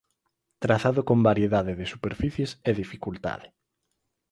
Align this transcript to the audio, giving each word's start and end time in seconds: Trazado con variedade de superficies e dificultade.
Trazado 0.63 1.01
con 1.09 1.19
variedade 1.29 1.73
de 1.79 1.89
superficies 1.93 2.51
e 2.69 2.71
dificultade. 2.81 3.47